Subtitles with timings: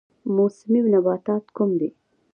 [0.35, 1.89] موسمي نباتات کوم دي؟